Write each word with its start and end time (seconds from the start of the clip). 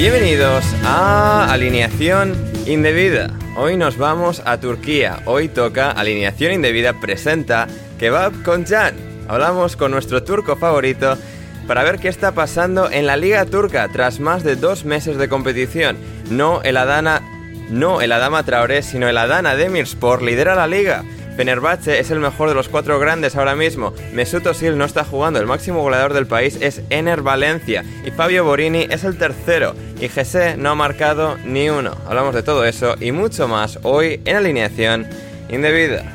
Bienvenidos 0.00 0.64
a 0.82 1.52
Alineación 1.52 2.34
Indebida. 2.64 3.36
Hoy 3.54 3.76
nos 3.76 3.98
vamos 3.98 4.40
a 4.46 4.58
Turquía. 4.58 5.20
Hoy 5.26 5.50
toca 5.50 5.90
Alineación 5.90 6.54
Indebida 6.54 6.98
presenta 6.98 7.66
Kebab 7.98 8.42
con 8.42 8.64
Jan. 8.64 8.94
Hablamos 9.28 9.76
con 9.76 9.90
nuestro 9.90 10.22
turco 10.22 10.56
favorito 10.56 11.18
para 11.66 11.82
ver 11.82 11.98
qué 11.98 12.08
está 12.08 12.32
pasando 12.32 12.90
en 12.90 13.04
la 13.04 13.18
Liga 13.18 13.44
Turca 13.44 13.90
tras 13.92 14.20
más 14.20 14.42
de 14.42 14.56
dos 14.56 14.86
meses 14.86 15.18
de 15.18 15.28
competición. 15.28 15.98
No 16.30 16.62
el 16.62 16.78
Adana, 16.78 17.20
no 17.68 18.00
el 18.00 18.12
Adama 18.12 18.42
Traoré, 18.42 18.80
sino 18.80 19.06
el 19.06 19.18
Adana 19.18 19.54
Demirspor 19.54 20.22
lidera 20.22 20.54
la 20.54 20.66
liga. 20.66 21.04
Fenerbahce 21.40 22.00
es 22.00 22.10
el 22.10 22.20
mejor 22.20 22.50
de 22.50 22.54
los 22.54 22.68
cuatro 22.68 22.98
grandes 22.98 23.34
ahora 23.34 23.56
mismo. 23.56 23.94
Mesut 24.12 24.44
Özil 24.44 24.76
no 24.76 24.84
está 24.84 25.04
jugando, 25.04 25.40
el 25.40 25.46
máximo 25.46 25.80
goleador 25.80 26.12
del 26.12 26.26
país 26.26 26.58
es 26.60 26.84
Ener 26.90 27.22
Valencia 27.22 27.82
y 28.04 28.10
Fabio 28.10 28.44
Borini 28.44 28.80
es 28.90 29.04
el 29.04 29.16
tercero 29.16 29.72
y 29.98 30.08
Gese 30.08 30.58
no 30.58 30.68
ha 30.68 30.74
marcado 30.74 31.38
ni 31.46 31.70
uno. 31.70 31.92
Hablamos 32.06 32.34
de 32.34 32.42
todo 32.42 32.66
eso 32.66 32.94
y 33.00 33.12
mucho 33.12 33.48
más 33.48 33.78
hoy 33.84 34.20
en 34.26 34.36
alineación 34.36 35.06
indebida. 35.48 36.14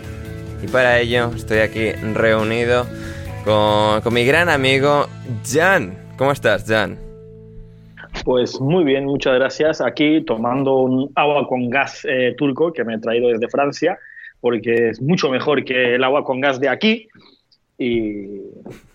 Y 0.62 0.68
para 0.68 1.00
ello 1.00 1.31
estoy 1.36 1.57
aquí 1.57 1.94
reunido 2.13 2.86
con, 3.44 4.02
con 4.02 4.13
mi 4.13 4.25
gran 4.25 4.47
amigo 4.47 5.07
Jan. 5.44 5.97
¿Cómo 6.19 6.34
estás, 6.34 6.66
Jan? 6.68 7.00
Pues 8.24 8.62
muy 8.62 8.84
bien, 8.84 9.06
muchas 9.06 9.34
gracias. 9.34 9.81
Aquí 9.81 10.22
tomando 10.22 10.75
un 10.75 11.12
agua 11.16 11.47
con 11.47 11.68
gas 11.72 12.06
eh, 12.07 12.36
turco 12.38 12.72
que 12.72 12.84
me 12.84 12.94
he 12.94 13.00
traído 13.00 13.30
desde 13.30 13.50
Francia 13.50 13.97
porque 14.45 14.89
es 14.89 15.01
mucho 15.01 15.31
mejor 15.31 15.66
que 15.66 15.95
el 15.95 16.03
agua 16.03 16.23
con 16.23 16.39
gas 16.39 16.59
de 16.59 16.69
aquí. 16.69 17.07
Y, 17.79 18.28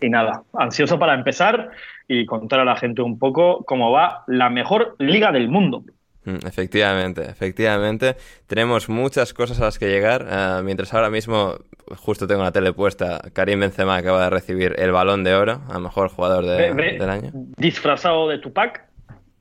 y, 0.00 0.08
nada, 0.08 0.44
ansioso 0.54 0.96
para 0.96 1.12
empezar 1.14 1.70
y 2.06 2.24
contar 2.24 2.60
a 2.60 2.64
la 2.64 2.76
gente 2.76 3.02
un 3.02 3.18
poco 3.18 3.64
cómo 3.64 3.90
va 3.90 4.22
la 4.28 4.48
mejor 4.48 4.94
liga 5.00 5.32
del 5.32 5.48
mundo. 5.48 5.82
Mm, 6.24 6.46
Efectivamente, 6.46 7.22
efectivamente. 7.28 8.14
Tenemos 8.46 8.88
muchas 8.88 9.34
cosas 9.34 9.60
a 9.60 9.64
las 9.64 9.78
que 9.80 9.88
llegar. 9.88 10.22
Uh, 10.22 10.62
mientras 10.62 10.94
ahora 10.94 11.10
mismo, 11.10 11.56
justo 11.96 12.28
tengo 12.28 12.44
la 12.44 12.52
tele 12.52 12.72
puesta, 12.72 13.20
Karim 13.32 13.58
Benzema 13.58 13.96
acaba 13.96 14.22
de 14.22 14.30
recibir 14.30 14.76
el 14.78 14.92
balón 14.92 15.24
de 15.24 15.34
oro 15.34 15.62
a 15.68 15.80
mejor 15.80 16.10
jugador 16.10 16.46
de, 16.46 16.56
Ve- 16.56 16.72
ve- 16.72 16.92
del 16.98 17.10
año. 17.10 17.30
Disfrazado 17.56 18.28
de 18.28 18.38
Tupac. 18.38 18.84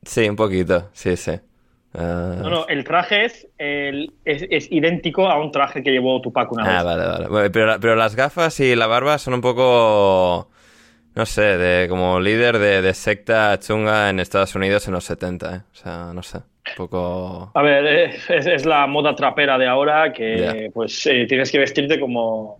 Sí, 0.02 0.28
un 0.28 0.34
poquito, 0.34 0.88
sí, 0.92 1.16
sí. 1.16 1.34
Uh, 1.92 1.98
No, 2.42 2.50
no, 2.50 2.68
el 2.68 2.84
traje 2.84 3.24
es, 3.24 3.48
el- 3.58 4.12
es, 4.24 4.46
es 4.48 4.70
idéntico 4.70 5.26
a 5.28 5.40
un 5.40 5.50
traje 5.50 5.82
que 5.82 5.90
llevó 5.90 6.20
Tupac 6.20 6.52
una 6.52 6.64
vez. 6.64 6.72
Ah, 6.78 6.82
vale, 6.84 7.04
vale. 7.06 7.26
Bueno, 7.28 7.50
pero, 7.52 7.80
pero 7.80 7.96
las 7.96 8.14
gafas 8.14 8.60
y 8.60 8.76
la 8.76 8.86
barba 8.86 9.18
son 9.18 9.34
un 9.34 9.40
poco, 9.40 10.48
no 11.16 11.26
sé, 11.26 11.42
de 11.58 11.88
como 11.88 12.20
líder 12.20 12.58
de, 12.58 12.80
de 12.82 12.94
secta 12.94 13.58
chunga 13.58 14.08
en 14.08 14.20
Estados 14.20 14.54
Unidos 14.54 14.86
en 14.86 14.94
los 14.94 15.04
70, 15.04 15.56
¿eh? 15.56 15.60
O 15.72 15.74
sea, 15.74 16.12
no 16.14 16.22
sé, 16.22 16.38
un 16.38 16.76
poco... 16.76 17.50
A 17.54 17.62
ver, 17.62 18.12
es, 18.28 18.64
la 18.66 18.86
moda 18.86 19.14
trapera 19.16 19.58
de 19.58 19.66
ahora 19.66 20.12
que 20.12 20.70
pues 20.72 21.04
eh, 21.06 21.26
tienes 21.28 21.50
que 21.50 21.58
vestirte 21.58 21.98
como, 21.98 22.58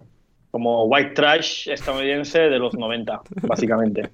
como 0.51 0.85
white 0.85 1.11
trash 1.11 1.69
estadounidense 1.69 2.41
de 2.41 2.59
los 2.59 2.75
90, 2.75 3.21
básicamente. 3.43 4.11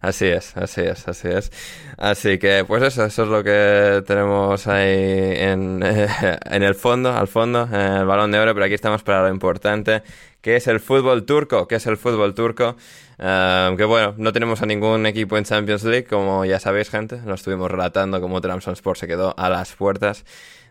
Así 0.00 0.26
es, 0.26 0.56
así 0.56 0.82
es, 0.82 1.08
así 1.08 1.28
es. 1.28 1.50
Así 1.96 2.38
que, 2.38 2.64
pues 2.66 2.82
eso, 2.82 3.04
eso 3.04 3.22
es 3.22 3.28
lo 3.28 3.42
que 3.42 4.02
tenemos 4.06 4.66
ahí 4.66 5.34
en, 5.38 5.82
en 6.50 6.62
el 6.62 6.74
fondo, 6.74 7.12
al 7.12 7.28
fondo, 7.28 7.68
en 7.70 7.74
el 7.74 8.06
balón 8.06 8.32
de 8.32 8.38
oro, 8.38 8.54
pero 8.54 8.66
aquí 8.66 8.74
estamos 8.74 9.02
para 9.02 9.22
lo 9.22 9.28
importante, 9.28 10.02
que 10.40 10.56
es 10.56 10.66
el 10.66 10.80
fútbol 10.80 11.24
turco, 11.24 11.66
que 11.66 11.76
es 11.76 11.86
el 11.86 11.96
fútbol 11.96 12.34
turco. 12.34 12.76
Eh, 13.18 13.74
que 13.76 13.84
bueno, 13.84 14.14
no 14.16 14.32
tenemos 14.32 14.60
a 14.62 14.66
ningún 14.66 15.06
equipo 15.06 15.38
en 15.38 15.44
Champions 15.44 15.84
League, 15.84 16.06
como 16.06 16.44
ya 16.44 16.58
sabéis, 16.58 16.90
gente. 16.90 17.20
Lo 17.24 17.34
estuvimos 17.34 17.70
relatando 17.70 18.20
como 18.20 18.40
Sport 18.42 18.98
se 18.98 19.06
quedó 19.06 19.34
a 19.38 19.48
las 19.48 19.72
puertas 19.74 20.24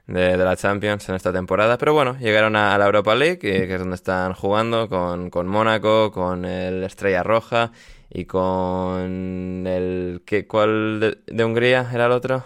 de, 0.07 0.38
de 0.38 0.45
la 0.45 0.56
Champions 0.56 1.07
en 1.09 1.16
esta 1.16 1.34
temporada. 1.34 1.78
Pero 1.78 1.94
bueno, 1.94 2.17
llegaron 2.19 2.56
a, 2.56 2.75
a 2.75 2.78
la 2.78 2.85
Europa 2.85 3.16
League, 3.16 3.39
que, 3.39 3.67
que 3.67 3.73
es 3.73 3.79
donde 3.79 3.95
están 3.95 4.34
jugando 4.34 4.89
con, 4.89 5.29
con 5.29 5.47
Mónaco, 5.47 6.12
con 6.12 6.45
el 6.45 6.84
Estrella 6.84 7.23
Roja 7.23 7.72
y 8.09 8.25
con 8.25 9.63
el... 9.67 10.22
¿qué, 10.25 10.47
¿Cuál 10.47 11.00
de, 11.00 11.17
de 11.28 11.45
Hungría 11.45 11.88
era 11.94 12.06
el 12.07 12.12
otro? 12.12 12.44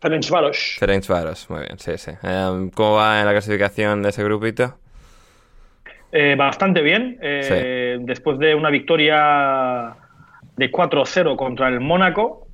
Ferencváros. 0.00 0.58
Ferencváros, 0.78 1.48
muy 1.50 1.60
bien, 1.60 1.78
sí, 1.78 1.96
sí. 1.98 2.12
Eh, 2.22 2.70
¿Cómo 2.74 2.94
va 2.96 3.20
en 3.20 3.26
la 3.26 3.32
clasificación 3.32 4.02
de 4.02 4.10
ese 4.10 4.22
grupito? 4.24 4.78
Eh, 6.12 6.34
bastante 6.36 6.82
bien. 6.82 7.18
eh, 7.20 7.98
Después 8.00 8.38
de 8.38 8.54
una 8.54 8.70
victoria 8.70 9.96
de 10.56 10.70
4-0 10.70 11.36
contra 11.36 11.68
el 11.68 11.80
Mónaco 11.80 12.46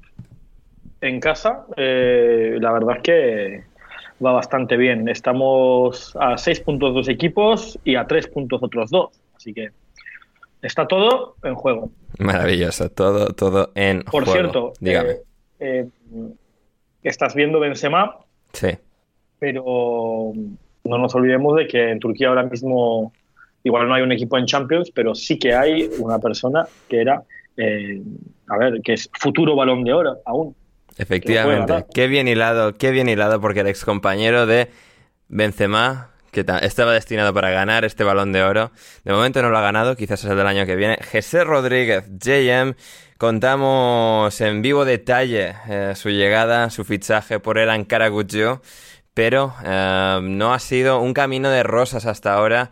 en 1.00 1.20
casa, 1.20 1.66
eh, 1.76 2.56
la 2.60 2.72
verdad 2.72 2.96
es 2.96 3.02
que 3.02 3.64
va 4.24 4.32
bastante 4.32 4.76
bien. 4.76 5.08
Estamos 5.08 6.16
a 6.18 6.38
6 6.38 6.60
puntos 6.60 6.94
dos 6.94 7.08
equipos 7.08 7.78
y 7.84 7.96
a 7.96 8.06
3 8.06 8.28
puntos 8.28 8.62
otros 8.62 8.90
dos. 8.90 9.10
Así 9.36 9.52
que 9.52 9.70
está 10.62 10.86
todo 10.86 11.36
en 11.42 11.54
juego. 11.54 11.90
Maravilloso, 12.18 12.88
todo, 12.90 13.26
todo 13.34 13.70
en 13.74 14.02
Por 14.02 14.24
juego. 14.24 14.32
cierto, 14.32 14.72
Dígame. 14.80 15.10
eh, 15.12 15.18
eh, 15.60 15.86
estás 17.02 17.34
viendo 17.34 17.58
Benzema, 17.60 18.16
Sí, 18.52 18.68
pero 19.38 20.32
no 20.84 20.98
nos 20.98 21.14
olvidemos 21.14 21.56
de 21.56 21.66
que 21.66 21.90
en 21.90 21.98
Turquía 21.98 22.28
ahora 22.28 22.42
mismo 22.44 23.12
igual 23.64 23.88
no 23.88 23.94
hay 23.94 24.02
un 24.02 24.12
equipo 24.12 24.36
en 24.36 24.44
Champions, 24.46 24.90
pero 24.94 25.14
sí 25.14 25.38
que 25.38 25.54
hay 25.54 25.88
una 25.98 26.18
persona 26.18 26.66
que 26.88 27.00
era, 27.00 27.22
eh, 27.56 28.02
a 28.48 28.58
ver, 28.58 28.82
que 28.82 28.92
es 28.92 29.08
futuro 29.18 29.56
balón 29.56 29.84
de 29.84 29.92
oro 29.94 30.18
aún. 30.26 30.54
Efectivamente, 30.96 31.86
qué 31.94 32.06
bien 32.06 32.28
hilado, 32.28 32.76
qué 32.76 32.90
bien 32.90 33.08
hilado, 33.08 33.40
porque 33.40 33.60
el 33.60 33.66
excompañero 33.66 34.46
de 34.46 34.70
Benzema, 35.28 36.10
que 36.30 36.44
estaba 36.62 36.92
destinado 36.92 37.32
para 37.34 37.50
ganar 37.50 37.84
este 37.84 38.04
balón 38.04 38.32
de 38.32 38.42
oro, 38.42 38.72
de 39.04 39.12
momento 39.12 39.42
no 39.42 39.50
lo 39.50 39.58
ha 39.58 39.62
ganado, 39.62 39.96
quizás 39.96 40.24
es 40.24 40.30
el 40.30 40.36
del 40.36 40.46
año 40.46 40.66
que 40.66 40.76
viene. 40.76 40.98
José 41.10 41.44
Rodríguez, 41.44 42.04
JM, 42.18 42.74
contamos 43.18 44.40
en 44.40 44.62
vivo 44.62 44.84
detalle 44.84 45.54
eh, 45.68 45.92
su 45.94 46.10
llegada, 46.10 46.70
su 46.70 46.84
fichaje 46.84 47.40
por 47.40 47.58
el 47.58 47.70
Ankara 47.70 48.10
pero 49.14 49.54
eh, 49.64 50.20
no 50.22 50.54
ha 50.54 50.58
sido 50.58 51.00
un 51.00 51.12
camino 51.14 51.50
de 51.50 51.62
rosas 51.62 52.06
hasta 52.06 52.34
ahora 52.34 52.70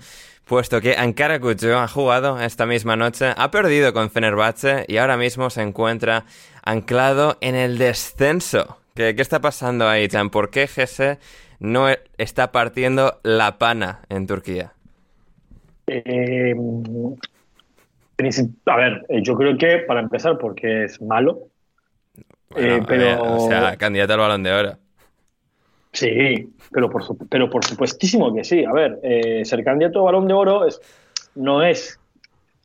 puesto 0.50 0.80
que 0.80 0.96
Ankara 0.96 1.38
Gujo 1.38 1.78
ha 1.78 1.86
jugado 1.86 2.40
esta 2.40 2.66
misma 2.66 2.96
noche, 2.96 3.32
ha 3.36 3.52
perdido 3.52 3.92
con 3.92 4.10
Fenerbahce 4.10 4.84
y 4.88 4.96
ahora 4.96 5.16
mismo 5.16 5.48
se 5.48 5.62
encuentra 5.62 6.24
anclado 6.62 7.36
en 7.40 7.54
el 7.54 7.78
descenso. 7.78 8.78
¿Qué, 8.94 9.14
qué 9.14 9.22
está 9.22 9.40
pasando 9.40 9.88
ahí, 9.88 10.08
Jan? 10.08 10.30
¿Por 10.30 10.50
qué 10.50 10.66
GS 10.66 11.18
no 11.60 11.86
está 12.18 12.52
partiendo 12.52 13.20
la 13.22 13.58
pana 13.58 14.00
en 14.08 14.26
Turquía? 14.26 14.72
Eh, 15.86 16.54
a 18.66 18.76
ver, 18.76 19.06
eh, 19.08 19.20
yo 19.22 19.34
creo 19.34 19.56
que 19.56 19.78
para 19.78 20.00
empezar 20.00 20.38
porque 20.38 20.84
es 20.84 21.00
malo. 21.00 21.48
Eh, 22.56 22.80
pero... 22.86 23.36
o 23.36 23.48
sea, 23.48 23.76
candidato 23.76 24.14
al 24.14 24.18
balón 24.20 24.42
de 24.42 24.52
oro. 24.52 24.76
Sí, 25.92 26.52
pero 26.70 26.88
por, 26.88 27.02
pero 27.28 27.50
por 27.50 27.64
supuestísimo 27.64 28.32
que 28.34 28.44
sí. 28.44 28.64
A 28.64 28.72
ver, 28.72 28.98
eh, 29.02 29.44
ser 29.44 29.64
candidato 29.64 30.00
a 30.00 30.04
balón 30.04 30.28
de 30.28 30.34
oro 30.34 30.66
es, 30.66 30.80
no 31.34 31.62
es 31.62 31.98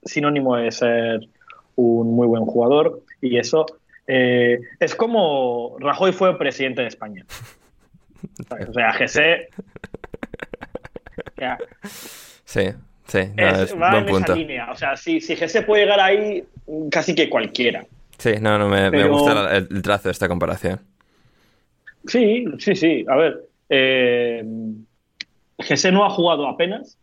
sinónimo 0.03 0.55
de 0.55 0.71
ser 0.71 1.27
un 1.75 2.15
muy 2.15 2.27
buen 2.27 2.45
jugador 2.45 3.01
y 3.21 3.37
eso 3.37 3.65
eh, 4.07 4.59
es 4.79 4.95
como 4.95 5.77
Rajoy 5.79 6.11
fue 6.11 6.37
presidente 6.37 6.81
de 6.81 6.87
España. 6.87 7.25
O 8.67 8.73
sea, 8.73 8.91
GC. 8.91 9.49
Sí, 12.45 12.61
sí, 13.05 13.19
es, 13.37 13.79
va 13.79 13.99
en 13.99 14.09
esa 14.09 14.35
línea. 14.35 14.71
O 14.71 14.75
sea, 14.75 14.97
si, 14.97 15.21
si 15.21 15.35
GC 15.35 15.63
puede 15.63 15.83
llegar 15.83 15.99
ahí, 15.99 16.43
casi 16.89 17.13
que 17.13 17.29
cualquiera. 17.29 17.85
Sí, 18.17 18.33
no, 18.41 18.57
no, 18.57 18.67
me, 18.67 18.89
me 18.89 19.07
gusta 19.07 19.55
el 19.57 19.81
trazo 19.83 20.07
de 20.07 20.13
esta 20.13 20.27
comparación. 20.27 20.81
Sí, 22.07 22.45
sí, 22.59 22.75
sí. 22.75 23.05
A 23.07 23.15
ver, 23.15 23.45
eh, 23.69 24.43
no 25.91 26.05
ha 26.05 26.09
jugado 26.09 26.47
apenas. 26.47 26.97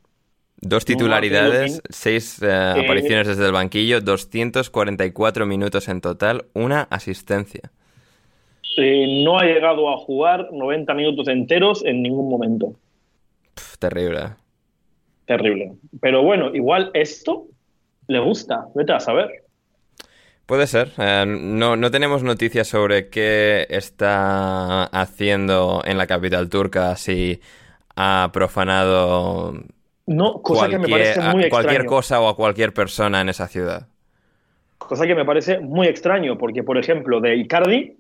Dos 0.65 0.85
titularidades, 0.85 1.83
seis 1.91 2.41
eh, 2.41 2.47
eh, 2.47 2.85
apariciones 2.85 3.27
desde 3.27 3.47
el 3.47 3.53
banquillo, 3.53 4.01
244 4.01 5.45
minutos 5.45 5.89
en 5.89 6.01
total, 6.01 6.47
una 6.55 6.83
asistencia. 6.83 7.73
Eh, 8.77 9.23
no 9.25 9.39
ha 9.39 9.45
llegado 9.45 9.93
a 9.93 9.99
jugar 9.99 10.49
90 10.53 10.95
minutos 10.95 11.27
enteros 11.27 11.85
en 11.85 12.01
ningún 12.03 12.31
momento. 12.31 12.75
terrible. 13.81 14.37
Terrible. 15.27 15.73
Pero 16.01 16.23
bueno, 16.23 16.55
igual 16.55 16.91
esto 16.95 17.49
le 18.07 18.21
gusta, 18.21 18.67
vete 18.75 18.93
a 18.93 19.01
saber. 19.01 19.43
Puede 20.47 20.67
ser. 20.67 20.93
Eh, 20.99 21.25
no, 21.27 21.77
no, 21.77 21.91
tenemos 21.91 22.23
noticias 22.23 22.69
sobre 22.69 23.09
qué 23.09 23.67
está 23.69 24.85
haciendo 24.85 25.83
en 25.85 25.99
la 25.99 26.07
capital 26.07 26.49
turca, 26.49 26.97
si 26.97 27.41
ha 27.97 28.31
profanado 28.33 29.55
no, 30.07 30.43
cosa 30.43 30.69
que 30.69 30.79
me 30.79 30.89
parece 30.89 31.21
muy 31.21 31.49
cualquier 31.49 31.87
cosa 31.87 32.21
o 32.21 32.29
a 32.29 32.37
cualquier 32.37 32.73
persona 32.73 33.21
en 33.21 33.29
esa 33.29 33.49
ciudad. 33.49 33.87
Cosa 34.79 35.07
que 35.07 35.15
me 35.15 35.25
parece 35.25 35.61
muy 35.61 35.87
extraño, 35.87 36.37
porque 36.37 36.63
por 36.63 36.77
ejemplo 36.77 37.21
de 37.21 37.37
Icardi 37.37 37.97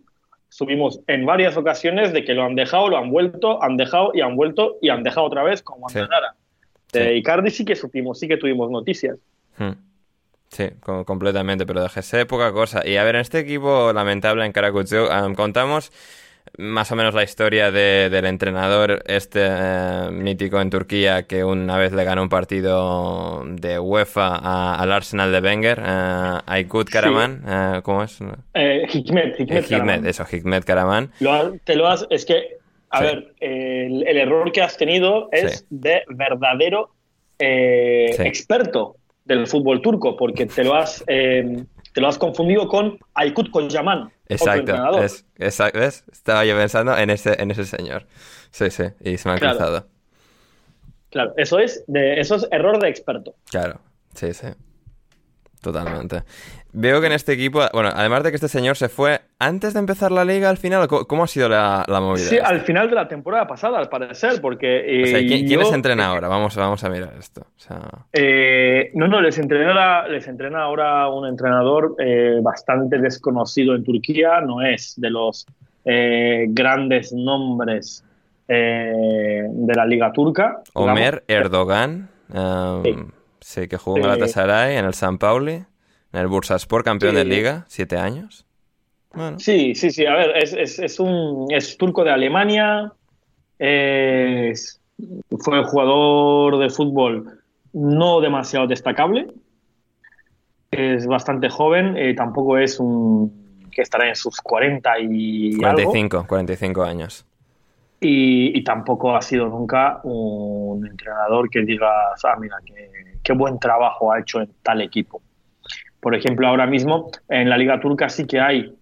subimos 0.49 1.00
en 1.06 1.25
varias 1.25 1.56
ocasiones 1.56 2.12
de 2.12 2.25
que 2.25 2.34
lo 2.34 2.43
han 2.44 2.54
dejado, 2.54 2.88
lo 2.88 2.99
han 2.99 3.10
vuelto, 3.10 3.62
han 3.62 3.76
dejado 3.76 4.10
y 4.14 4.20
han 4.20 4.37
vuelto 4.37 4.76
y 4.82 4.90
han 4.90 5.02
dejado 5.02 5.26
otra 5.26 5.43
vez 5.43 5.62
como 5.62 5.88
antes 5.88 6.08
De 6.93 7.16
Icardi 7.16 7.50
sí 7.50 7.64
que 7.64 7.76
supimos, 7.76 8.19
sí 8.19 8.28
que 8.28 8.37
tuvimos 8.37 8.70
noticias. 8.70 9.16
Hmm. 9.56 9.72
Sí, 10.48 10.69
completamente, 11.06 11.64
pero 11.64 11.82
de 11.82 12.26
poca 12.26 12.52
cosa. 12.52 12.87
Y 12.87 12.98
a 12.98 13.05
ver, 13.05 13.14
en 13.14 13.22
este 13.22 13.38
equipo 13.38 13.90
lamentable 13.94 14.44
en 14.44 14.52
Karakutsio 14.52 15.08
contamos 15.34 15.90
más 16.58 16.92
o 16.92 16.96
menos 16.96 17.14
la 17.14 17.22
historia 17.22 17.70
del 17.70 18.24
entrenador 18.26 19.02
este 19.06 19.40
eh, 19.42 20.10
mítico 20.10 20.60
en 20.60 20.70
Turquía 20.70 21.24
que 21.24 21.44
una 21.44 21.78
vez 21.78 21.92
le 21.92 22.04
ganó 22.04 22.22
un 22.22 22.28
partido 22.28 23.42
de 23.46 23.78
UEFA 23.78 24.74
al 24.74 24.92
Arsenal 24.92 25.32
de 25.32 25.40
Wenger, 25.40 25.80
uh, 25.80 26.38
Aykut 26.46 26.88
Karaman, 26.88 27.42
eh, 27.46 27.80
¿cómo 27.82 28.02
es? 28.02 28.18
Hikmet, 28.92 29.40
Hikmet, 29.40 30.04
eso, 30.06 30.24
Hikmet 30.30 30.64
Karaman. 30.64 31.10
te 31.64 31.76
lo 31.76 31.88
has, 31.88 32.06
es 32.10 32.24
que, 32.24 32.58
a 32.90 33.00
ver, 33.00 33.34
el, 33.40 34.06
error 34.06 34.52
que 34.52 34.62
has 34.62 34.76
tenido 34.76 35.28
es 35.32 35.66
de 35.70 36.02
verdadero 36.08 36.90
experto 37.38 38.96
del 39.24 39.46
fútbol 39.46 39.80
turco, 39.80 40.16
porque 40.16 40.46
te 40.46 40.64
lo 40.64 40.74
has, 40.74 41.04
eh, 41.06 41.64
te 41.92 42.00
lo 42.00 42.08
has 42.08 42.18
confundido 42.18 42.68
con 42.68 42.98
Aykut 43.14 43.50
Kocaman. 43.50 44.10
Exacto, 44.32 45.02
es, 45.02 45.25
exacto 45.37 45.79
estaba 45.79 46.44
yo 46.44 46.56
pensando 46.56 46.96
en 46.96 47.11
ese, 47.11 47.40
en 47.40 47.50
ese 47.50 47.64
señor. 47.64 48.06
Sí, 48.50 48.70
sí, 48.70 48.84
y 49.00 49.19
se 49.19 49.29
me 49.29 49.34
ha 49.34 49.38
claro. 49.38 49.87
Claro, 51.11 51.34
eso 51.37 51.58
es, 51.58 51.84
de, 51.87 52.20
eso 52.20 52.37
es 52.37 52.49
error 52.50 52.79
de 52.81 52.88
experto. 52.88 53.34
Claro, 53.50 53.81
sí, 54.14 54.32
sí. 54.32 54.49
Totalmente. 55.62 56.24
Veo 56.72 57.00
que 57.00 57.06
en 57.06 57.12
este 57.12 57.34
equipo, 57.34 57.60
bueno, 57.72 57.90
además 57.94 58.24
de 58.24 58.30
que 58.30 58.34
este 58.34 58.48
señor 58.48 58.76
se 58.76 58.88
fue 58.88 59.20
antes 59.38 59.74
de 59.74 59.78
empezar 59.78 60.10
la 60.10 60.24
liga 60.24 60.50
al 60.50 60.56
final, 60.56 60.88
¿cómo 60.88 61.22
ha 61.22 61.26
sido 61.28 61.48
la, 61.48 61.84
movida? 61.88 62.24
Sí, 62.24 62.36
al 62.36 62.62
final 62.62 62.88
de 62.88 62.96
la 62.96 63.06
temporada 63.06 63.46
pasada, 63.46 63.78
al 63.78 63.88
parecer, 63.88 64.40
porque... 64.40 64.78
Eh, 64.86 65.26
¿quién, 65.26 65.60
les 65.60 65.72
entrena 65.72 66.06
ahora? 66.06 66.26
Vamos, 66.26 66.56
vamos 66.56 66.82
a 66.82 66.90
mirar 66.90 67.14
esto. 67.16 67.46
Eh, 68.12 68.90
no, 68.94 69.06
no, 69.06 69.20
les 69.20 69.38
entrena, 69.38 70.08
les 70.08 70.26
entrena 70.26 70.62
ahora 70.62 71.08
un 71.08 71.28
entrenador 71.28 71.94
eh, 72.00 72.40
bastante 72.42 72.98
desconocido 72.98 73.76
en 73.76 73.84
Turquía, 73.84 74.40
no 74.40 74.62
es 74.62 74.94
de 74.96 75.10
los 75.10 75.46
grandes 75.84 77.12
nombres 77.12 78.04
de 78.48 79.72
la 79.76 79.86
liga 79.86 80.12
turca. 80.12 80.60
Omer 80.74 81.22
Erdogan. 81.28 82.08
Sí, 82.82 82.96
que 83.68 83.76
jugó 83.76 83.98
en 83.98 84.04
Galatasaray, 84.04 84.76
en 84.76 84.84
el 84.84 84.94
San 84.94 85.18
Pauli, 85.18 85.64
en 86.12 86.20
el 86.20 86.26
Bursaspor, 86.26 86.84
campeón 86.84 87.14
de 87.14 87.24
liga, 87.24 87.64
siete 87.68 87.96
años. 87.96 88.46
Sí, 89.38 89.74
sí, 89.74 89.90
sí. 89.90 90.06
A 90.06 90.14
ver, 90.14 90.36
es, 90.36 90.78
es, 90.78 91.00
un 91.00 91.46
es 91.50 91.76
turco 91.76 92.04
de 92.04 92.10
Alemania. 92.10 92.93
fue 93.58 94.55
jugador 95.64 96.58
de 96.58 96.70
fútbol 96.70 97.43
no 97.72 98.20
demasiado 98.20 98.67
destacable. 98.67 99.28
Es 100.70 101.06
bastante 101.06 101.48
joven. 101.48 101.96
Eh, 101.96 102.14
tampoco 102.14 102.58
es 102.58 102.78
un 102.81 103.43
que 103.70 103.82
estará 103.82 104.08
en 104.08 104.14
sus 104.14 104.38
40 104.40 104.98
y 105.00 105.56
45, 105.56 106.26
45 106.28 106.82
años. 106.82 107.26
Y, 108.05 108.62
tampoco 108.64 109.17
ha 109.17 109.22
sido 109.22 109.48
nunca 109.48 110.00
un 110.02 110.84
entrenador 110.86 111.48
que 111.48 111.62
diga, 111.62 111.88
ah, 112.22 112.36
mira, 112.38 112.56
qué 113.22 113.32
buen 113.32 113.58
trabajo 113.58 114.12
ha 114.12 114.20
hecho 114.20 114.41
en 114.41 114.50
tal 114.62 114.81
equipo. 114.81 115.22
Por 116.00 116.14
ejemplo, 116.14 116.48
ahora 116.48 116.67
mismo 116.67 117.10
en 117.29 117.48
la 117.48 117.56
Liga 117.56 117.81
Turca 117.81 118.08
sí 118.08 118.26
que 118.26 118.41
hay 118.41 118.74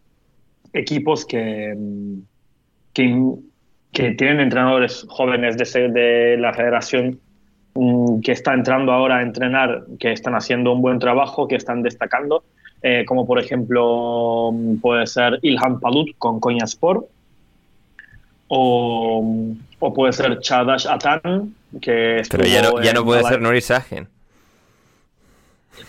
equipos 0.72 1.26
que, 1.26 1.76
que, 2.94 3.14
tienen 3.92 4.40
entrenadores 4.40 5.04
jóvenes 5.08 5.56
de, 5.58 5.88
de 5.88 6.36
la 6.38 6.54
federación 6.54 7.20
mm, 7.74 8.20
que 8.20 8.32
está 8.32 8.54
entrando 8.54 8.92
ahora 8.92 9.18
a 9.18 9.22
entrenar, 9.22 9.84
que 9.98 10.12
están 10.12 10.34
haciendo 10.34 10.72
un 10.72 10.80
buen 10.80 10.98
trabajo, 10.98 11.46
que 11.46 11.56
están 11.56 11.82
destacando, 11.82 12.44
eh, 12.82 13.04
como 13.06 13.26
por 13.26 13.38
ejemplo 13.38 14.50
mm, 14.52 14.76
puede 14.76 15.06
ser 15.06 15.38
Ilhan 15.42 15.80
Palut 15.80 16.16
con 16.16 16.40
Sport 16.62 17.04
o, 18.48 19.54
o 19.78 19.94
puede 19.94 20.12
ser 20.12 20.40
Chadash 20.40 20.86
Atan, 20.86 21.54
que 21.80 22.22
Pero 22.30 22.44
ya 22.44 22.62
no, 22.62 22.82
ya 22.82 22.92
no 22.92 23.04
puede 23.04 23.22
ser 23.24 23.40
Nuri 23.40 23.60
Sahin. 23.60 24.08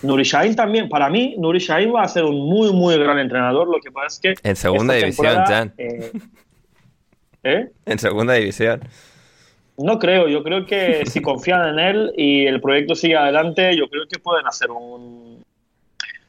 Nuri 0.01 0.25
Sahin 0.25 0.55
también, 0.55 0.89
para 0.89 1.09
mí, 1.09 1.35
Nuri 1.37 1.59
Sahin 1.59 1.93
va 1.93 2.03
a 2.03 2.07
ser 2.07 2.23
un 2.23 2.37
muy, 2.47 2.71
muy 2.71 2.97
gran 2.97 3.19
entrenador. 3.19 3.67
Lo 3.67 3.79
que 3.79 3.91
pasa 3.91 4.07
es 4.07 4.19
que. 4.19 4.49
En 4.49 4.55
segunda 4.55 4.93
división, 4.93 5.43
Jan. 5.45 5.73
Eh, 5.77 6.11
¿eh? 7.43 7.69
En 7.85 7.99
segunda 7.99 8.33
división. 8.33 8.81
No 9.77 9.99
creo, 9.99 10.27
yo 10.27 10.43
creo 10.43 10.65
que 10.65 11.05
si 11.05 11.21
confían 11.21 11.67
en 11.69 11.79
él 11.79 12.13
y 12.17 12.45
el 12.45 12.61
proyecto 12.61 12.95
sigue 12.95 13.15
adelante, 13.15 13.75
yo 13.75 13.87
creo 13.89 14.03
que 14.07 14.19
pueden 14.19 14.47
hacer 14.47 14.71
un. 14.71 15.43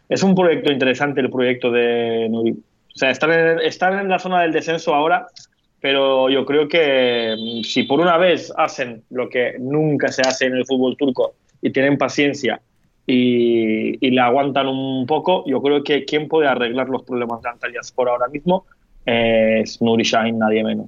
Es 0.09 0.23
un 0.23 0.35
proyecto 0.35 0.71
interesante 0.71 1.21
el 1.21 1.31
proyecto 1.31 1.71
de 1.71 2.29
Nuri. 2.31 2.53
O 2.53 2.99
sea, 2.99 3.11
están 3.11 3.33
en, 3.33 3.61
están 3.61 3.99
en 3.99 4.09
la 4.09 4.19
zona 4.19 4.43
del 4.43 4.53
descenso 4.53 4.95
ahora, 4.95 5.27
pero 5.81 6.29
yo 6.29 6.45
creo 6.45 6.69
que 6.69 7.35
mm, 7.39 7.65
si 7.65 7.85
por 7.85 8.01
una 8.01 8.19
vez 8.19 8.53
hacen 8.57 9.03
lo 9.11 9.29
que 9.29 9.57
nunca 9.59 10.09
se 10.09 10.23
hace 10.23 10.47
en 10.47 10.57
el 10.57 10.67
fútbol 10.67 10.97
turco 10.97 11.35
y 11.63 11.71
tienen 11.71 11.97
paciencia 11.97 12.61
y, 13.07 14.11
le 14.11 14.21
aguantan 14.21 14.69
un 14.69 15.07
poco, 15.07 15.45
yo 15.47 15.61
creo 15.63 15.83
que 15.83 16.05
quien 16.05 16.29
puede 16.29 16.49
arreglar 16.49 16.89
los 16.89 17.03
problemas 17.03 17.43
de 17.43 17.51
Antalya 17.51 17.81
por 17.95 18.09
ahora 18.09 18.29
mismo 18.29 18.65
es 19.05 19.81
Nuri 19.83 20.05
nadie 20.35 20.63
menos. 20.63 20.87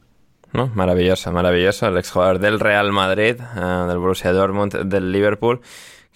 ¿no? 0.52 0.68
Maravilloso, 0.68 1.32
maravilloso. 1.32 1.88
El 1.88 1.98
exjugador 1.98 2.38
del 2.38 2.60
Real 2.60 2.92
Madrid, 2.92 3.36
eh, 3.40 3.86
del 3.88 3.98
Borussia 3.98 4.32
Dortmund, 4.32 4.72
del 4.84 5.10
Liverpool, 5.10 5.60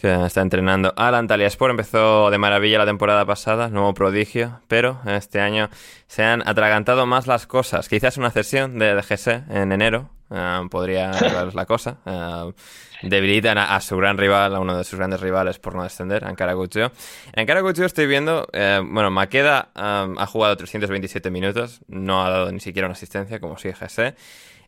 que 0.01 0.25
está 0.25 0.41
entrenando 0.43 0.95
al 0.97 1.17
Antalya 1.17 1.49
Sport. 1.49 1.73
Empezó 1.73 2.31
de 2.31 2.39
maravilla 2.39 2.79
la 2.79 2.87
temporada 2.87 3.25
pasada, 3.27 3.69
nuevo 3.69 3.95
prodigio, 3.95 4.61
pero 4.69 5.01
este 5.07 5.41
año 5.41 5.71
se 6.07 6.23
han 6.23 6.47
atragantado 6.47 7.05
más 7.05 7.27
las 7.27 7.49
cosas. 7.49 7.89
Quizás 7.89 8.17
una 8.17 8.31
cesión 8.31 8.79
de 8.79 8.95
DGC 8.95 9.51
en 9.51 9.73
enero, 9.73 10.11
eh, 10.31 10.61
podría 10.71 11.13
ser 11.13 11.33
la 11.55 11.67
cosa. 11.67 11.99
Eh, 12.05 12.53
debilitan 13.03 13.59
a, 13.59 13.81
su 13.81 13.97
gran 13.97 14.19
rival, 14.19 14.55
a 14.55 14.61
uno 14.61 14.77
de 14.77 14.85
sus 14.85 14.99
grandes 14.99 15.21
rivales 15.21 15.59
por 15.59 15.75
no 15.75 15.83
descender, 15.83 16.25
Ankara 16.25 16.55
Guccio. 16.55 16.93
En 17.33 17.41
Ankara 17.41 17.61
Guccio 17.61 17.85
estoy 17.85 18.07
viendo, 18.07 18.49
eh, 18.53 18.81
bueno, 18.85 19.11
Maqueda 19.11 19.71
ha 19.75 20.27
jugado 20.27 20.57
327 20.57 21.31
minutos, 21.31 21.81
no 21.87 22.25
ha 22.25 22.31
dado 22.31 22.53
ni 22.53 22.61
siquiera 22.61 22.87
una 22.87 22.95
asistencia, 22.95 23.41
como 23.41 23.59
si 23.59 23.71
GC. 23.71 24.15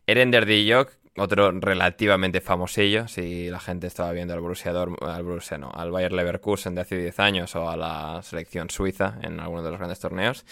Eren 0.07 0.31
Derdijok, 0.31 0.91
otro 1.17 1.51
relativamente 1.51 2.39
famosillo, 2.39 3.07
si 3.07 3.49
la 3.49 3.59
gente 3.59 3.87
estaba 3.87 4.11
viendo 4.13 4.33
al 4.33 4.39
Borussia, 4.39 4.71
al 4.71 5.23
Borussia 5.23 5.57
no, 5.57 5.69
al 5.73 5.91
Bayer 5.91 6.13
Leverkusen 6.13 6.73
de 6.73 6.81
hace 6.81 6.97
10 6.97 7.19
años 7.19 7.55
o 7.55 7.69
a 7.69 7.75
la 7.75 8.21
selección 8.23 8.69
suiza 8.69 9.17
en 9.21 9.39
alguno 9.39 9.61
de 9.61 9.71
los 9.71 9.77
grandes 9.77 9.99
torneos, 9.99 10.45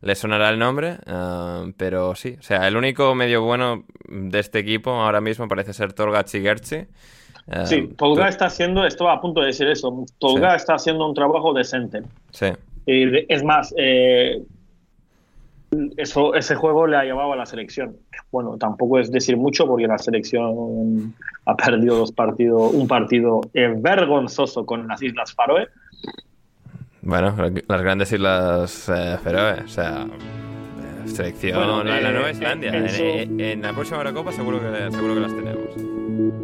le 0.00 0.14
sonará 0.14 0.50
el 0.50 0.58
nombre, 0.58 0.98
eh, 1.06 1.72
pero 1.76 2.14
sí, 2.14 2.36
o 2.38 2.42
sea, 2.42 2.68
el 2.68 2.76
único 2.76 3.14
medio 3.14 3.42
bueno 3.42 3.84
de 4.06 4.38
este 4.38 4.60
equipo 4.60 4.90
ahora 4.90 5.20
mismo 5.20 5.48
parece 5.48 5.72
ser 5.72 5.92
Tolga 5.92 6.24
Chigerchi. 6.24 6.76
Eh, 6.76 7.66
sí, 7.66 7.88
Tolga 7.96 8.28
está 8.28 8.46
haciendo, 8.46 8.86
estaba 8.86 9.14
a 9.14 9.20
punto 9.20 9.40
de 9.40 9.48
decir 9.48 9.66
eso, 9.66 10.04
Tolga 10.18 10.54
está 10.54 10.74
haciendo 10.74 11.08
un 11.08 11.14
trabajo 11.14 11.52
decente. 11.52 12.02
Sí. 12.30 12.46
Y 12.86 13.32
es 13.32 13.42
más, 13.42 13.74
eh, 13.76 14.42
eso, 15.96 16.34
ese 16.34 16.54
juego 16.54 16.86
le 16.86 16.96
ha 16.96 17.04
llevado 17.04 17.32
a 17.32 17.36
la 17.36 17.46
selección. 17.46 17.96
Bueno, 18.30 18.56
tampoco 18.58 18.98
es 18.98 19.10
decir 19.10 19.36
mucho 19.36 19.66
porque 19.66 19.86
la 19.86 19.98
selección 19.98 21.14
ha 21.46 21.56
perdido 21.56 21.96
dos 21.96 22.12
partidos, 22.12 22.72
un 22.72 22.86
partido 22.88 23.40
vergonzoso 23.52 24.66
con 24.66 24.88
las 24.88 25.02
Islas 25.02 25.32
Faroe. 25.34 25.68
Bueno, 27.02 27.34
las 27.68 27.82
grandes 27.82 28.12
Islas 28.12 28.88
eh, 28.88 29.18
Feroe, 29.22 29.60
o 29.64 29.68
sea, 29.68 30.06
eh, 30.06 31.08
selección, 31.08 31.86
la, 31.86 32.00
Nueva 32.10 32.30
Islandia. 32.30 32.72
En, 32.72 33.60
la 33.60 33.72
próxima 33.74 33.98
Eurocopa 33.98 34.32
seguro 34.32 34.58
que, 34.58 34.90
seguro 34.90 35.14
que 35.14 35.20
las 35.20 35.34
tenemos. 35.34 36.43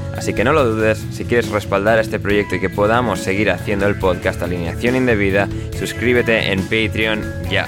Así 0.17 0.33
que 0.33 0.43
no 0.43 0.53
lo 0.53 0.65
dudes, 0.65 1.03
si 1.11 1.25
quieres 1.25 1.49
respaldar 1.49 1.99
este 1.99 2.19
proyecto 2.19 2.55
y 2.55 2.59
que 2.59 2.69
podamos 2.69 3.19
seguir 3.19 3.49
haciendo 3.49 3.87
el 3.87 3.97
podcast 3.97 4.41
Alineación 4.41 4.95
Indebida, 4.95 5.47
suscríbete 5.77 6.51
en 6.51 6.61
Patreon 6.61 7.23
ya. 7.49 7.67